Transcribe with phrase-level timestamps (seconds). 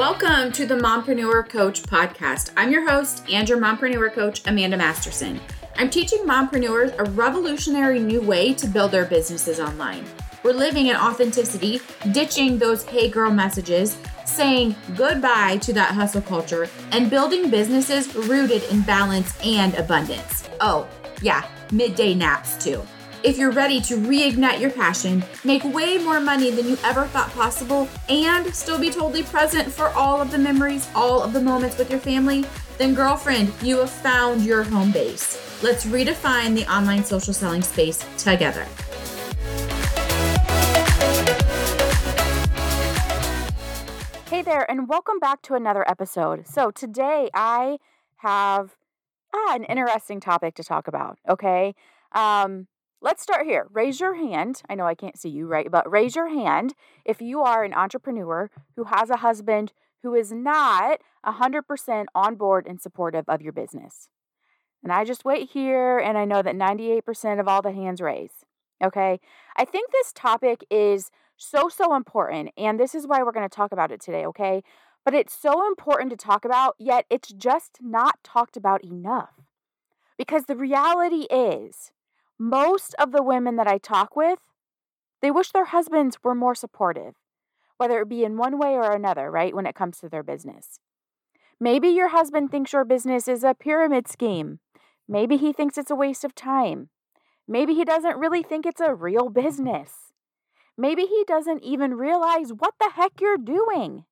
[0.00, 2.52] Welcome to the Mompreneur Coach podcast.
[2.56, 5.38] I'm your host and your mompreneur coach, Amanda Masterson.
[5.76, 10.06] I'm teaching mompreneurs a revolutionary new way to build their businesses online.
[10.42, 11.82] We're living in authenticity,
[12.12, 18.62] ditching those hey girl messages, saying goodbye to that hustle culture, and building businesses rooted
[18.70, 20.48] in balance and abundance.
[20.62, 20.88] Oh,
[21.20, 22.82] yeah, midday naps too.
[23.22, 27.28] If you're ready to reignite your passion, make way more money than you ever thought
[27.32, 31.76] possible, and still be totally present for all of the memories, all of the moments
[31.76, 32.46] with your family,
[32.78, 35.38] then, girlfriend, you have found your home base.
[35.62, 38.64] Let's redefine the online social selling space together.
[44.30, 46.46] Hey there, and welcome back to another episode.
[46.48, 47.76] So, today I
[48.16, 48.76] have
[49.34, 51.74] ah, an interesting topic to talk about, okay?
[52.12, 52.66] Um,
[53.02, 53.66] Let's start here.
[53.72, 54.60] Raise your hand.
[54.68, 55.70] I know I can't see you, right?
[55.70, 56.74] But raise your hand
[57.06, 59.72] if you are an entrepreneur who has a husband
[60.02, 64.10] who is not 100% on board and supportive of your business.
[64.82, 68.44] And I just wait here and I know that 98% of all the hands raise.
[68.84, 69.18] Okay?
[69.56, 72.50] I think this topic is so, so important.
[72.58, 74.62] And this is why we're going to talk about it today, okay?
[75.06, 79.40] But it's so important to talk about, yet it's just not talked about enough.
[80.18, 81.92] Because the reality is,
[82.42, 84.38] most of the women that I talk with,
[85.20, 87.16] they wish their husbands were more supportive,
[87.76, 90.80] whether it be in one way or another, right, when it comes to their business.
[91.60, 94.60] Maybe your husband thinks your business is a pyramid scheme.
[95.06, 96.88] Maybe he thinks it's a waste of time.
[97.46, 99.92] Maybe he doesn't really think it's a real business.
[100.78, 104.06] Maybe he doesn't even realize what the heck you're doing.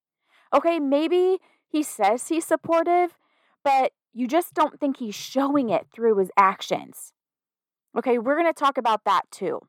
[0.54, 3.16] Okay, maybe he says he's supportive,
[3.64, 7.14] but you just don't think he's showing it through his actions.
[7.96, 9.60] Okay, we're going to talk about that too.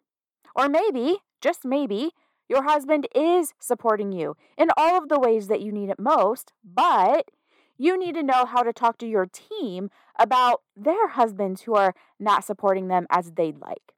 [0.56, 2.12] Or maybe, just maybe,
[2.48, 6.52] your husband is supporting you in all of the ways that you need it most,
[6.64, 7.30] but
[7.78, 11.94] you need to know how to talk to your team about their husbands who are
[12.20, 13.94] not supporting them as they'd like.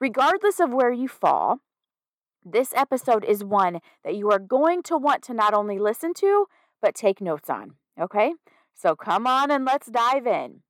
[0.00, 1.60] Regardless of where you fall,
[2.44, 6.46] this episode is one that you are going to want to not only listen to,
[6.82, 7.74] but take notes on.
[8.00, 8.34] Okay?
[8.74, 10.62] So come on and let's dive in.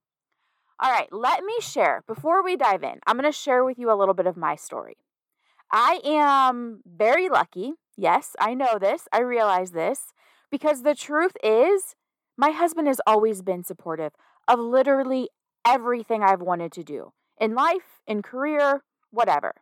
[0.81, 2.03] All right, let me share.
[2.07, 4.57] Before we dive in, I'm going to share with you a little bit of my
[4.57, 4.97] story.
[5.73, 7.75] I am very lucky.
[7.97, 9.07] Yes, I know this.
[9.13, 10.13] I realize this
[10.51, 11.95] because the truth is,
[12.37, 14.13] my husband has always been supportive
[14.49, 15.29] of literally
[15.65, 19.55] everything I've wanted to do in life, in career, whatever.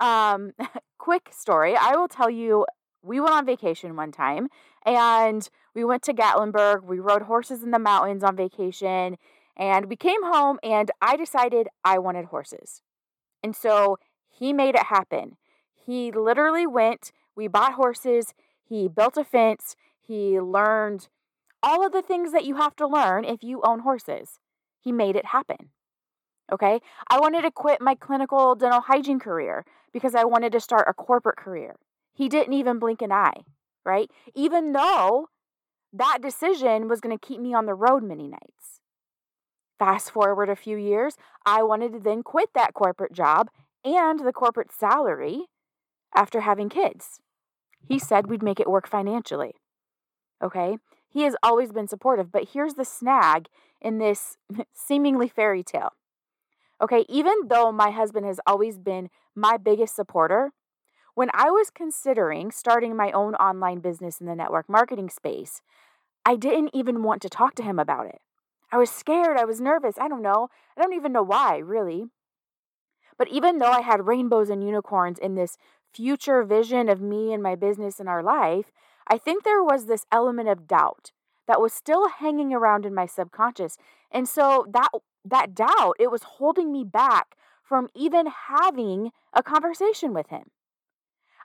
[0.00, 0.52] Um,
[0.98, 2.66] quick story I will tell you
[3.02, 4.48] we went on vacation one time
[4.84, 6.84] and we went to Gatlinburg.
[6.84, 9.16] We rode horses in the mountains on vacation
[9.56, 12.82] and we came home, and I decided I wanted horses.
[13.42, 13.98] And so
[14.28, 15.36] he made it happen.
[15.74, 21.08] He literally went, we bought horses, he built a fence, he learned
[21.62, 24.38] all of the things that you have to learn if you own horses.
[24.80, 25.70] He made it happen.
[26.52, 26.80] Okay.
[27.08, 30.92] I wanted to quit my clinical dental hygiene career because I wanted to start a
[30.92, 31.76] corporate career.
[32.12, 33.44] He didn't even blink an eye,
[33.84, 34.10] right?
[34.34, 35.28] Even though
[35.92, 38.80] that decision was going to keep me on the road many nights.
[39.78, 43.50] Fast forward a few years, I wanted to then quit that corporate job
[43.84, 45.46] and the corporate salary
[46.14, 47.20] after having kids.
[47.86, 49.54] He said we'd make it work financially.
[50.42, 50.78] Okay?
[51.08, 53.48] He has always been supportive, but here's the snag
[53.80, 54.36] in this
[54.72, 55.92] seemingly fairy tale.
[56.82, 60.52] Okay, even though my husband has always been my biggest supporter,
[61.14, 65.62] when I was considering starting my own online business in the network marketing space,
[66.26, 68.20] I didn't even want to talk to him about it.
[68.74, 69.36] I was scared.
[69.36, 69.94] I was nervous.
[70.00, 70.48] I don't know.
[70.76, 72.06] I don't even know why, really.
[73.16, 75.56] But even though I had rainbows and unicorns in this
[75.92, 78.72] future vision of me and my business and our life,
[79.06, 81.12] I think there was this element of doubt
[81.46, 83.76] that was still hanging around in my subconscious.
[84.10, 84.88] And so that
[85.24, 90.50] that doubt, it was holding me back from even having a conversation with him.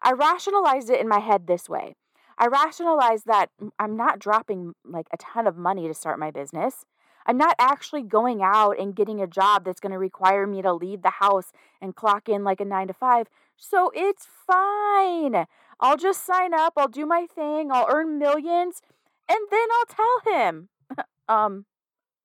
[0.02, 1.94] I rationalized it in my head this way.
[2.40, 6.86] I rationalized that I'm not dropping like a ton of money to start my business.
[7.30, 10.74] I'm not actually going out and getting a job that's going to require me to
[10.74, 13.28] leave the house and clock in like a nine to five.
[13.56, 15.46] So it's fine.
[15.80, 18.82] I'll just sign up, I'll do my thing, I'll earn millions,
[19.30, 20.70] and then I'll tell him.
[21.30, 21.66] um,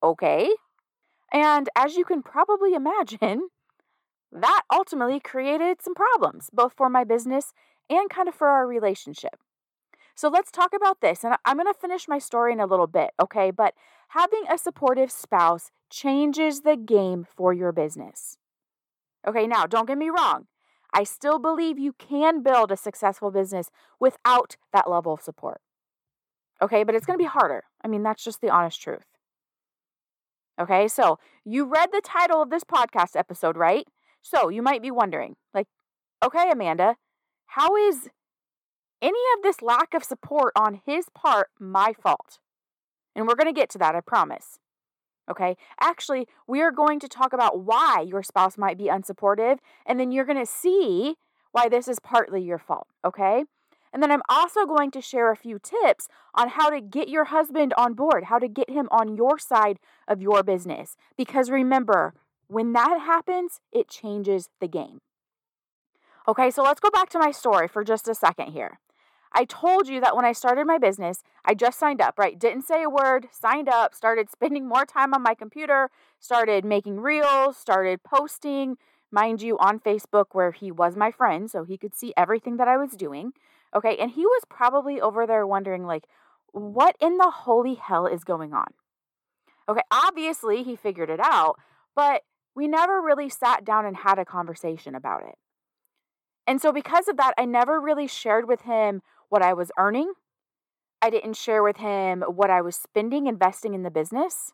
[0.02, 0.48] okay.
[1.30, 3.48] And as you can probably imagine,
[4.32, 7.52] that ultimately created some problems, both for my business
[7.90, 9.36] and kind of for our relationship.
[10.14, 11.24] So let's talk about this.
[11.24, 13.50] And I'm going to finish my story in a little bit, okay?
[13.50, 13.74] But
[14.08, 18.38] having a supportive spouse changes the game for your business.
[19.26, 20.46] Okay, now don't get me wrong.
[20.92, 25.60] I still believe you can build a successful business without that level of support.
[26.62, 27.64] Okay, but it's going to be harder.
[27.84, 29.06] I mean, that's just the honest truth.
[30.60, 33.86] Okay, so you read the title of this podcast episode, right?
[34.22, 35.66] So you might be wondering, like,
[36.24, 36.96] okay, Amanda,
[37.46, 38.08] how is
[39.04, 42.38] any of this lack of support on his part my fault?
[43.14, 44.58] And we're going to get to that, I promise.
[45.30, 50.00] Okay, actually, we are going to talk about why your spouse might be unsupportive, and
[50.00, 51.16] then you're going to see
[51.52, 52.88] why this is partly your fault.
[53.04, 53.44] Okay,
[53.92, 57.26] and then I'm also going to share a few tips on how to get your
[57.26, 59.78] husband on board, how to get him on your side
[60.08, 60.96] of your business.
[61.16, 62.14] Because remember,
[62.48, 65.00] when that happens, it changes the game.
[66.26, 68.78] Okay, so let's go back to my story for just a second here.
[69.34, 72.38] I told you that when I started my business, I just signed up, right?
[72.38, 75.90] Didn't say a word, signed up, started spending more time on my computer,
[76.20, 78.76] started making reels, started posting,
[79.10, 82.68] mind you, on Facebook where he was my friend, so he could see everything that
[82.68, 83.32] I was doing.
[83.74, 83.96] Okay.
[83.96, 86.04] And he was probably over there wondering, like,
[86.52, 88.68] what in the holy hell is going on?
[89.68, 89.82] Okay.
[89.90, 91.56] Obviously, he figured it out,
[91.96, 92.22] but
[92.54, 95.34] we never really sat down and had a conversation about it.
[96.46, 99.02] And so, because of that, I never really shared with him
[99.34, 100.12] what I was earning.
[101.02, 104.52] I didn't share with him what I was spending, investing in the business.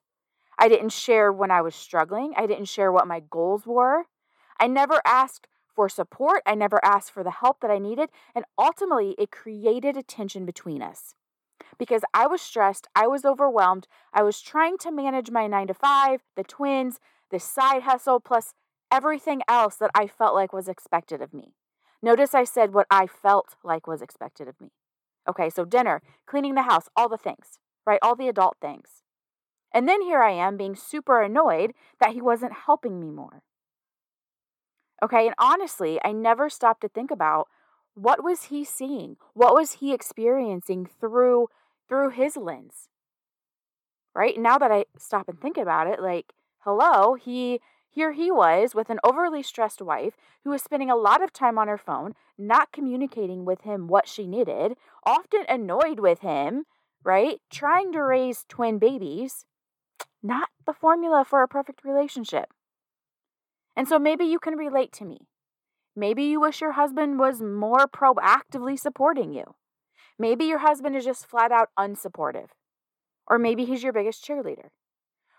[0.59, 2.33] I didn't share when I was struggling.
[2.35, 4.05] I didn't share what my goals were.
[4.59, 5.47] I never asked
[5.77, 6.41] for support.
[6.47, 8.09] I never asked for the help that I needed.
[8.35, 11.15] And ultimately, it created a tension between us
[11.79, 12.89] because I was stressed.
[12.97, 13.87] I was overwhelmed.
[14.15, 17.01] I was trying to manage my nine to five, the twins,
[17.31, 18.55] the side hustle, plus
[18.91, 21.53] everything else that I felt like was expected of me.
[22.03, 24.71] Notice I said what I felt like was expected of me.
[25.29, 28.01] Okay, so dinner, cleaning the house, all the things, right?
[28.03, 29.03] All the adult things.
[29.73, 33.43] And then here I am being super annoyed that he wasn't helping me more.
[35.03, 35.27] Okay.
[35.27, 37.49] And honestly, I never stopped to think about
[37.95, 39.17] what was he seeing?
[39.35, 41.49] What was he experiencing through
[41.89, 42.89] through his lens?
[44.15, 44.39] Right?
[44.39, 48.89] Now that I stop and think about it, like, hello, he here he was with
[48.89, 50.15] an overly stressed wife
[50.45, 54.07] who was spending a lot of time on her phone, not communicating with him what
[54.07, 56.65] she needed, often annoyed with him,
[57.05, 57.41] right?
[57.51, 59.45] Trying to raise twin babies.
[60.23, 62.53] Not the formula for a perfect relationship.
[63.77, 65.27] And so maybe you can relate to me.
[65.97, 69.57] Maybe you wish your husband was more proactively supporting you.
[70.19, 72.49] Maybe your husband is just flat out unsupportive.
[73.27, 74.69] Or maybe he's your biggest cheerleader.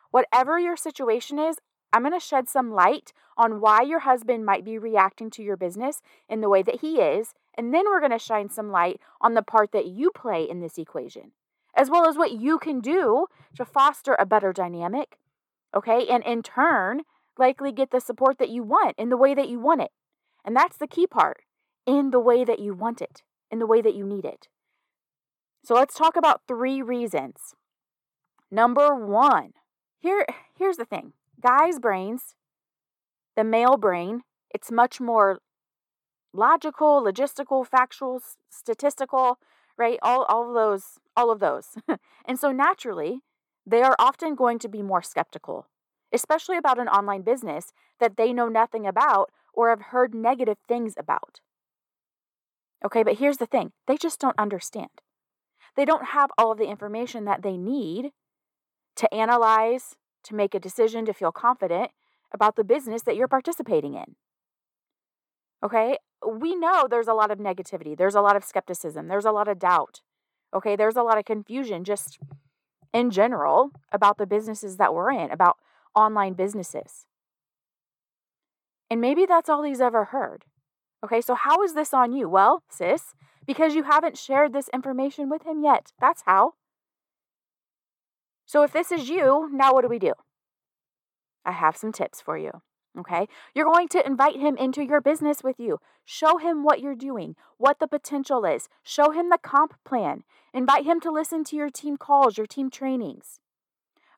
[0.10, 1.58] Whatever your situation is,
[1.94, 5.58] I'm going to shed some light on why your husband might be reacting to your
[5.58, 9.00] business in the way that he is, and then we're going to shine some light
[9.20, 11.32] on the part that you play in this equation,
[11.76, 15.18] as well as what you can do to foster a better dynamic.
[15.76, 17.02] Okay, and in turn,
[17.38, 19.92] likely get the support that you want in the way that you want it.
[20.44, 21.42] And that's the key part
[21.86, 24.48] in the way that you want it, in the way that you need it.
[25.64, 27.56] So let's talk about three reasons.
[28.50, 29.54] Number one,
[30.00, 30.26] here,
[30.58, 32.36] here's the thing guys' brains,
[33.36, 34.22] the male brain,
[34.54, 35.40] it's much more
[36.34, 39.40] logical, logistical, factual, statistical,
[39.78, 40.00] right?
[40.02, 41.78] All, all of those, all of those.
[42.26, 43.22] and so naturally,
[43.66, 45.68] they are often going to be more skeptical
[46.12, 50.94] especially about an online business that they know nothing about or have heard negative things
[50.98, 51.40] about.
[52.84, 54.90] Okay, but here's the thing they just don't understand.
[55.76, 58.12] They don't have all of the information that they need
[58.98, 61.92] to analyze, to make a decision, to feel confident
[62.34, 64.16] about the business that you're participating in.
[65.64, 65.98] Okay,
[66.28, 69.48] we know there's a lot of negativity, there's a lot of skepticism, there's a lot
[69.48, 70.02] of doubt.
[70.54, 72.20] Okay, there's a lot of confusion just
[72.94, 75.58] in general about the businesses that we're in, about
[75.96, 77.06] online businesses.
[78.90, 80.46] And maybe that's all he's ever heard.
[81.04, 82.28] Okay, so how is this on you?
[82.28, 83.14] Well, sis,
[83.48, 85.94] because you haven't shared this information with him yet.
[86.00, 86.54] That's how.
[88.52, 90.12] So if this is you, now what do we do?
[91.46, 92.52] I have some tips for you.
[93.00, 95.80] Okay, you're going to invite him into your business with you.
[96.04, 98.68] Show him what you're doing, what the potential is.
[98.84, 100.26] Show him the comp plan.
[100.54, 103.40] Invite him to listen to your team calls, your team trainings.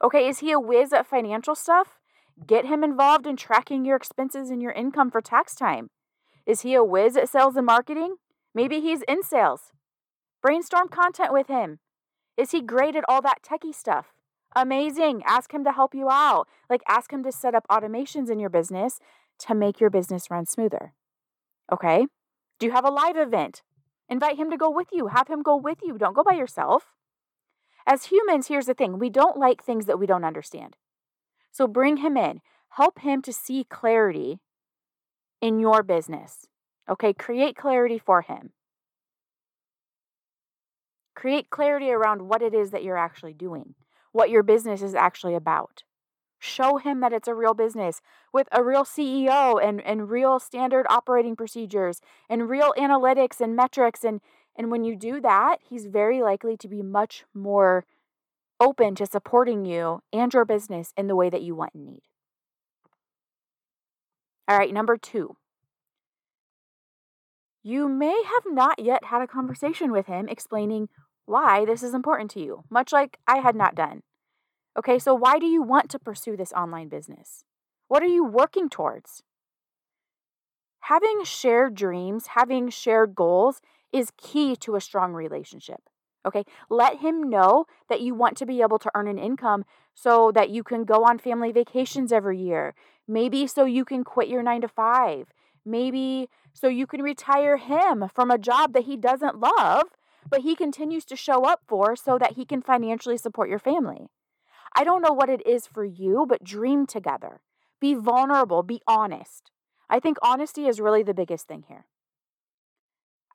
[0.04, 2.00] Okay, is he a whiz at financial stuff?
[2.48, 5.92] Get him involved in tracking your expenses and your income for tax time.
[6.48, 8.16] Is he a whiz at sales and marketing?
[8.56, 9.72] Maybe he's in sales.
[10.42, 11.78] Brainstorm content with him.
[12.36, 14.08] Is he great at all that techie stuff?
[14.56, 15.24] Amazing.
[15.26, 16.48] Ask him to help you out.
[16.70, 19.00] Like, ask him to set up automations in your business
[19.40, 20.94] to make your business run smoother.
[21.72, 22.08] Okay?
[22.60, 23.64] Do you have a live event?
[24.10, 25.08] Invite him to go with you.
[25.08, 25.98] Have him go with you.
[25.98, 26.94] Don't go by yourself.
[27.86, 30.78] As humans, here's the thing we don't like things that we don't understand.
[31.52, 34.40] So bring him in, help him to see clarity
[35.42, 36.48] in your business.
[36.90, 38.52] Okay, create clarity for him.
[41.16, 43.76] Create clarity around what it is that you're actually doing,
[44.14, 45.84] what your business is actually about.
[46.40, 48.02] Show him that it's a real business
[48.32, 54.04] with a real CEO and, and real standard operating procedures and real analytics and metrics.
[54.04, 54.22] And,
[54.56, 57.86] and when you do that, he's very likely to be much more
[58.60, 62.02] open to supporting you and your business in the way that you want and need.
[64.48, 65.38] All right, number two.
[67.64, 70.90] You may have not yet had a conversation with him explaining
[71.26, 74.04] why this is important to you, much like I had not done.
[74.78, 77.44] Okay, so why do you want to pursue this online business?
[77.88, 79.22] What are you working towards?
[80.82, 83.62] Having shared dreams, having shared goals
[83.94, 85.82] is key to a strong relationship.
[86.26, 90.32] Okay, let him know that you want to be able to earn an income so
[90.34, 92.74] that you can go on family vacations every year.
[93.08, 95.28] Maybe so you can quit your nine to five.
[95.66, 99.84] Maybe so you can retire him from a job that he doesn't love,
[100.30, 104.08] but he continues to show up for so that he can financially support your family.
[104.76, 107.42] I don't know what it is for you, but dream together.
[107.80, 109.52] Be vulnerable, be honest.
[109.90, 111.86] I think honesty is really the biggest thing here.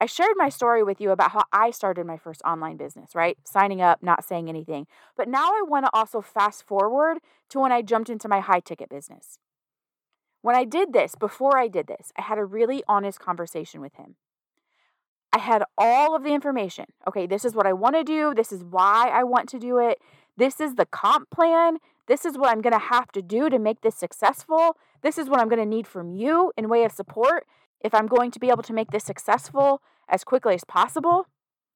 [0.01, 3.37] I shared my story with you about how I started my first online business, right?
[3.45, 4.87] Signing up, not saying anything.
[5.17, 7.19] But now I want to also fast forward
[7.51, 9.39] to when I jumped into my high ticket business.
[10.41, 13.95] When I did this, before I did this, I had a really honest conversation with
[13.97, 14.15] him.
[15.33, 16.87] I had all of the information.
[17.07, 18.35] Okay, this is what I want to do.
[18.35, 19.99] This is why I want to do it.
[20.37, 21.79] This is the comp plan.
[22.07, 24.77] This is what I'm going to have to do to make this successful.
[25.03, 27.47] This is what I'm going to need from you in way of support
[27.81, 31.27] if I'm going to be able to make this successful as quickly as possible.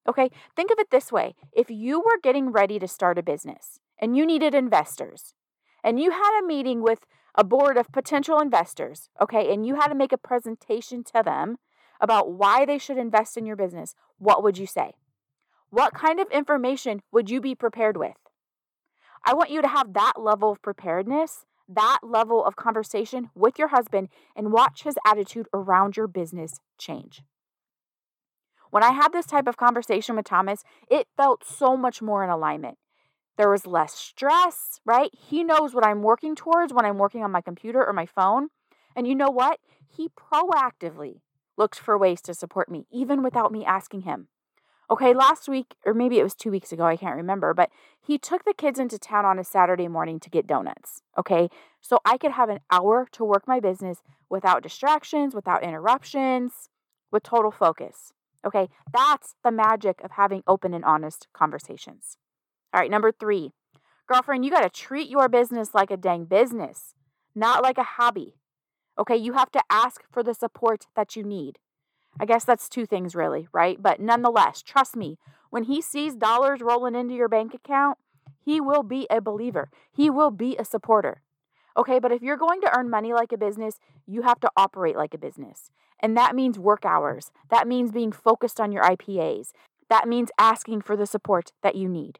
[0.09, 3.79] Okay, think of it this way if you were getting ready to start a business
[4.01, 5.35] and you needed investors,
[5.85, 9.89] and you had a meeting with a board of potential investors, okay, and you had
[9.89, 11.57] to make a presentation to them
[12.03, 14.93] about why they should invest in your business, what would you say?
[15.71, 18.17] What kind of information would you be prepared with?
[19.25, 23.69] I want you to have that level of preparedness, that level of conversation with your
[23.69, 27.23] husband, and watch his attitude around your business change.
[28.71, 32.31] When I had this type of conversation with Thomas, it felt so much more in
[32.31, 32.79] alignment.
[33.39, 35.11] There was less stress, right?
[35.15, 38.49] He knows what I'm working towards when I'm working on my computer or my phone.
[38.95, 39.59] And you know what?
[39.89, 41.22] He proactively
[41.57, 44.29] looked for ways to support me, even without me asking him.
[44.91, 48.19] Okay, last week, or maybe it was two weeks ago, I can't remember, but he
[48.19, 51.03] took the kids into town on a Saturday morning to get donuts.
[51.17, 51.49] Okay,
[51.81, 56.69] so I could have an hour to work my business without distractions, without interruptions,
[57.11, 58.13] with total focus.
[58.45, 62.19] Okay, that's the magic of having open and honest conversations.
[62.75, 63.53] All right, number three,
[64.07, 66.95] girlfriend, you got to treat your business like a dang business,
[67.35, 68.35] not like a hobby.
[68.99, 71.59] Okay, you have to ask for the support that you need.
[72.21, 73.83] I guess that's two things, really, right?
[73.83, 75.19] But nonetheless, trust me,
[75.51, 77.99] when he sees dollars rolling into your bank account,
[78.45, 79.71] he will be a believer.
[79.91, 81.23] He will be a supporter.
[81.77, 84.97] Okay, but if you're going to earn money like a business, you have to operate
[84.97, 85.71] like a business.
[86.01, 87.31] And that means work hours.
[87.51, 89.53] That means being focused on your IPAs.
[89.89, 92.19] That means asking for the support that you need.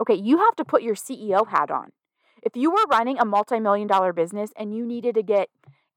[0.00, 1.90] Okay, you have to put your CEO hat on.
[2.42, 5.48] If you were running a multi million dollar business and you needed to get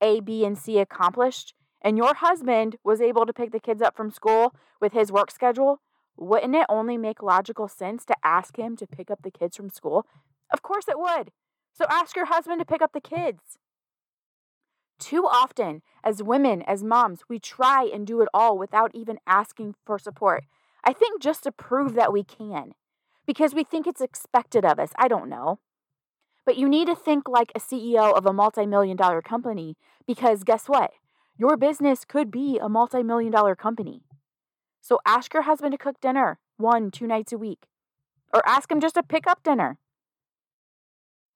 [0.02, 3.96] A, B, and C accomplished, and your husband was able to pick the kids up
[3.96, 5.82] from school with his work schedule,
[6.18, 9.70] wouldn't it only make logical sense to ask him to pick up the kids from
[9.70, 10.06] school?
[10.52, 11.32] Of course it would.
[11.74, 13.58] So ask your husband to pick up the kids.
[15.00, 19.76] Too often, as women, as moms, we try and do it all without even asking
[19.86, 20.44] for support.
[20.84, 22.74] I think just to prove that we can,
[23.26, 24.92] because we think it's expected of us.
[24.98, 25.60] I don't know.
[26.52, 30.44] But you need to think like a CEO of a multi million dollar company because
[30.44, 30.92] guess what?
[31.38, 34.04] Your business could be a multi million dollar company.
[34.82, 37.68] So ask your husband to cook dinner one, two nights a week,
[38.34, 39.78] or ask him just to pick up dinner.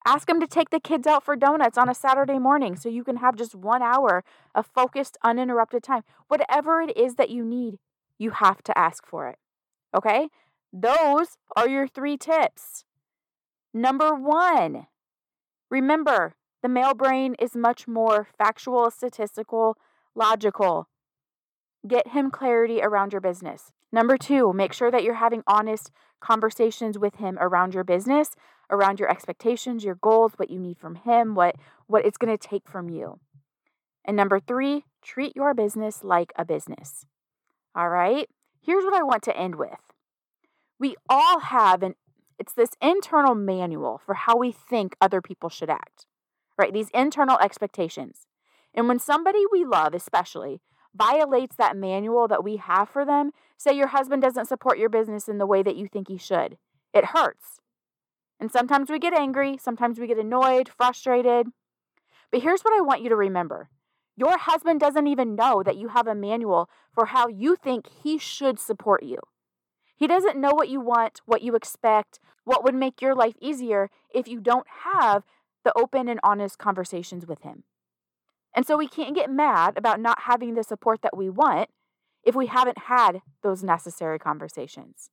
[0.05, 3.05] Ask him to take the kids out for donuts on a Saturday morning so you
[3.05, 6.01] can have just one hour of focused, uninterrupted time.
[6.27, 7.79] Whatever it is that you need,
[8.19, 9.37] you have to ask for it.
[9.95, 10.27] Okay?
[10.73, 12.83] Those are your three tips.
[13.73, 14.87] Number one,
[15.69, 19.77] remember the male brain is much more factual, statistical,
[20.15, 20.87] logical.
[21.87, 23.71] Get him clarity around your business.
[23.91, 28.31] Number two, make sure that you're having honest conversations with him around your business,
[28.69, 31.55] around your expectations, your goals, what you need from him, what,
[31.87, 33.19] what it's going to take from you.
[34.03, 37.05] And number three, treat your business like a business.
[37.75, 38.27] All right,
[38.61, 39.79] here's what I want to end with.
[40.79, 41.95] We all have an
[42.37, 46.05] it's this internal manual for how we think other people should act,
[46.57, 46.73] right?
[46.73, 48.27] These internal expectations.
[48.73, 50.61] And when somebody we love, especially,
[50.93, 55.27] violates that manual that we have for them, say your husband doesn't support your business
[55.27, 56.57] in the way that you think he should,
[56.93, 57.61] it hurts.
[58.39, 61.47] And sometimes we get angry, sometimes we get annoyed, frustrated.
[62.31, 63.69] But here's what I want you to remember
[64.17, 68.17] your husband doesn't even know that you have a manual for how you think he
[68.17, 69.17] should support you.
[69.95, 73.89] He doesn't know what you want, what you expect, what would make your life easier
[74.13, 75.23] if you don't have
[75.63, 77.63] the open and honest conversations with him.
[78.55, 81.69] And so we can't get mad about not having the support that we want
[82.23, 85.09] if we haven't had those necessary conversations.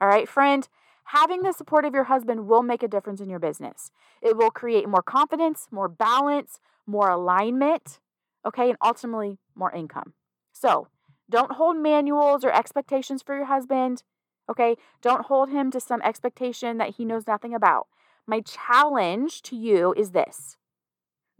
[0.00, 0.68] All right, friend,
[1.04, 3.90] having the support of your husband will make a difference in your business.
[4.22, 7.98] It will create more confidence, more balance, more alignment,
[8.46, 10.14] okay, and ultimately more income.
[10.52, 10.88] So
[11.28, 14.02] don't hold manuals or expectations for your husband.
[14.48, 17.88] Okay, don't hold him to some expectation that he knows nothing about.
[18.26, 20.56] My challenge to you is this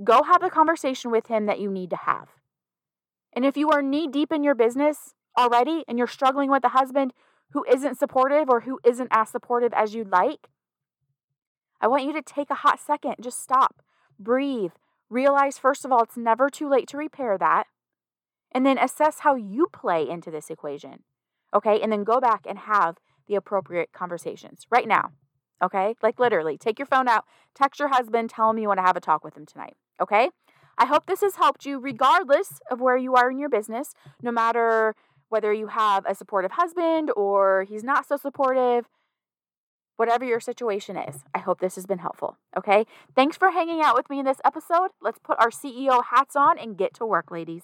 [0.05, 2.29] go have the conversation with him that you need to have.
[3.33, 6.71] And if you are knee deep in your business already and you're struggling with a
[6.71, 7.13] husband
[7.53, 10.49] who isn't supportive or who isn't as supportive as you'd like,
[11.81, 13.83] I want you to take a hot second, just stop,
[14.19, 14.73] breathe,
[15.09, 17.67] realize first of all, it's never too late to repair that,
[18.53, 21.03] and then assess how you play into this equation.
[21.55, 25.13] Okay, and then go back and have the appropriate conversations right now.
[25.63, 27.25] Okay, like literally, take your phone out,
[27.55, 29.75] text your husband, tell him you want to have a talk with him tonight.
[30.01, 30.31] Okay,
[30.79, 34.31] I hope this has helped you regardless of where you are in your business, no
[34.31, 34.95] matter
[35.29, 38.87] whether you have a supportive husband or he's not so supportive,
[39.97, 41.25] whatever your situation is.
[41.35, 42.37] I hope this has been helpful.
[42.57, 42.85] Okay,
[43.15, 44.89] thanks for hanging out with me in this episode.
[45.01, 47.63] Let's put our CEO hats on and get to work, ladies.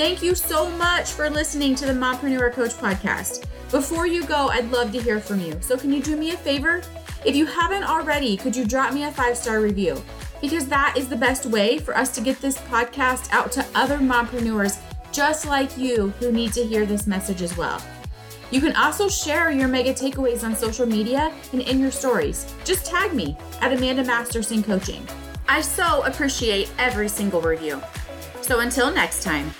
[0.00, 3.44] Thank you so much for listening to the Mompreneur Coach podcast.
[3.70, 5.58] Before you go, I'd love to hear from you.
[5.60, 6.80] So, can you do me a favor?
[7.26, 10.02] If you haven't already, could you drop me a five star review?
[10.40, 13.98] Because that is the best way for us to get this podcast out to other
[13.98, 14.78] mompreneurs
[15.12, 17.84] just like you who need to hear this message as well.
[18.50, 22.50] You can also share your mega takeaways on social media and in your stories.
[22.64, 25.06] Just tag me at Amanda Masterson Coaching.
[25.46, 27.82] I so appreciate every single review.
[28.40, 29.52] So until next time.